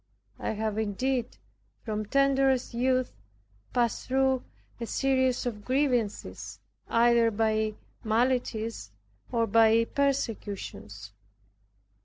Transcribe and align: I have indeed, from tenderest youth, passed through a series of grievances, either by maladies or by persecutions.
I 0.39 0.53
have 0.53 0.79
indeed, 0.79 1.37
from 1.83 2.07
tenderest 2.07 2.73
youth, 2.73 3.13
passed 3.71 4.07
through 4.07 4.43
a 4.79 4.87
series 4.87 5.45
of 5.45 5.63
grievances, 5.63 6.59
either 6.87 7.29
by 7.29 7.75
maladies 8.03 8.89
or 9.31 9.45
by 9.45 9.85
persecutions. 9.85 11.11